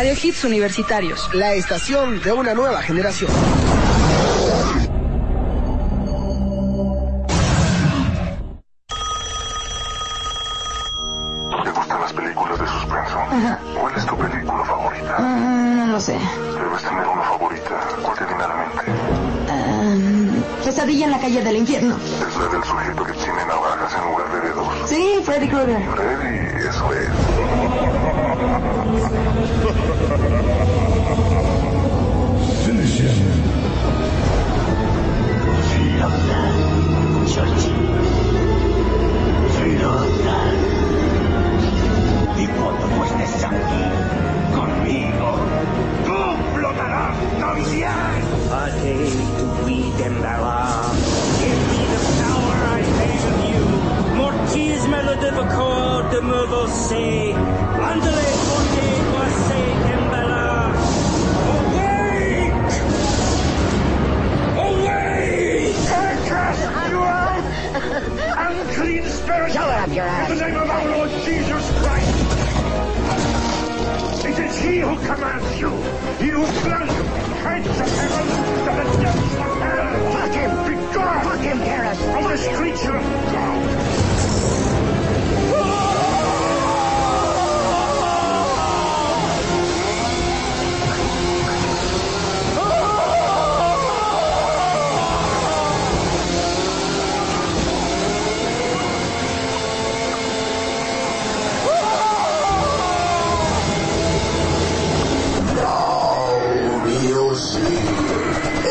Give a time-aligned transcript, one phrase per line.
[0.00, 3.30] Radio Hits Universitarios, la estación de una nueva generación.
[11.62, 13.18] ¿Te gustan las películas de suspenso?
[13.78, 15.18] ¿Cuál es tu película favorita?
[15.18, 16.14] Mm, no lo sé.
[16.14, 17.80] Debes tener una favorita.
[18.02, 18.82] ¿Cuál te viene a la mente?
[19.52, 21.98] Um, pesadilla en la calle del infierno.
[22.26, 24.66] Es la del sujeto que tiene navajas en lugar de dedos.
[24.88, 25.82] Sí, Freddy Krueger.
[25.90, 28.09] Freddy, eso es.
[32.64, 33.18] Finish him.
[36.00, 37.99] Love, church.
[55.10, 57.34] Le difficult de me você.
[57.34, 59.60] Andale forte você
[59.92, 60.70] Embella.
[61.50, 62.70] Awake!
[64.56, 65.74] Awake!
[65.90, 67.42] I cast you out!
[68.38, 69.52] Unclean spirit!
[69.52, 70.30] Shut up, your ass.
[70.30, 72.18] In the name of our Lord Jesus Christ!
[74.26, 75.70] It is he who commands you!
[76.20, 77.02] He who flung you
[77.42, 78.26] heights of heaven
[78.62, 80.12] to the depths of hell!
[80.12, 80.50] Fuck him!
[80.68, 81.22] Begone!
[81.24, 81.98] Fuck him, Paris!
[81.98, 83.89] From this creature of God!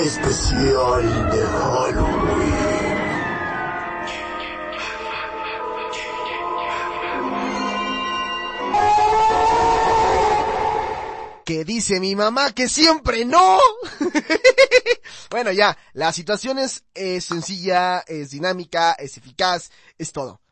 [0.00, 2.78] Especial de Halloween.
[11.48, 13.58] que dice mi mamá que siempre no.
[15.30, 20.42] bueno, ya, la situación es, es sencilla, es dinámica, es eficaz, es todo.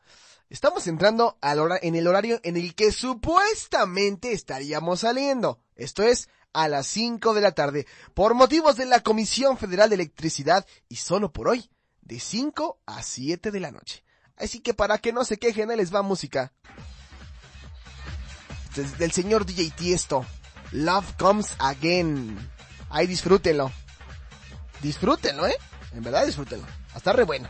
[0.48, 5.60] Estamos entrando al hora, en el horario en el que supuestamente estaríamos saliendo.
[5.74, 9.96] Esto es a las 5 de la tarde, por motivos de la Comisión Federal de
[9.96, 11.68] Electricidad y solo por hoy,
[12.00, 14.04] de 5 a 7 de la noche.
[14.36, 16.52] Así que para que no se quejen, les va música.
[18.74, 20.24] Desde el señor DJ Tiesto.
[20.72, 22.38] Love Comes Again.
[22.90, 23.72] Ahí disfrútenlo.
[24.82, 25.56] Disfrútenlo, ¿eh?
[25.92, 26.66] En verdad disfrútenlo.
[26.94, 27.48] Hasta re bueno.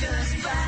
[0.00, 0.67] Just by.